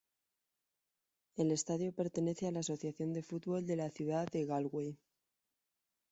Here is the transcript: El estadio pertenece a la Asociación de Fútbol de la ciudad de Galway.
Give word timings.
El 1.35 1.51
estadio 1.51 1.93
pertenece 1.93 2.47
a 2.47 2.51
la 2.51 2.61
Asociación 2.61 3.13
de 3.13 3.21
Fútbol 3.21 3.67
de 3.67 3.75
la 3.75 3.91
ciudad 3.91 4.25
de 4.31 4.45
Galway. 4.47 4.97